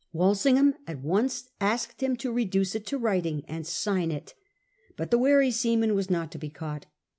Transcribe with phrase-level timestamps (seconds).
[0.15, 4.33] Walsing ham at once asked him to reduce it to writing and sign it
[4.97, 6.87] But the wary seaman was not to be caught.